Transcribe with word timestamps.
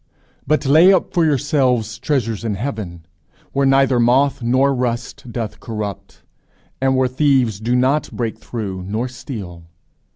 But 0.47 0.65
lay 0.65 0.91
up 0.91 1.13
for 1.13 1.23
yourselves 1.25 1.99
treasures 1.99 2.43
in 2.43 2.55
heaven, 2.55 3.05
where 3.51 3.67
neither 3.67 3.99
moth 3.99 4.41
nor 4.41 4.73
rust 4.73 5.31
doth 5.31 5.59
corrupt, 5.59 6.23
and 6.81 6.97
where 6.97 7.07
thieves 7.07 7.59
do 7.59 7.75
not 7.75 8.11
break 8.11 8.39
through 8.39 8.81
nor 8.81 9.07
steal. 9.07 9.65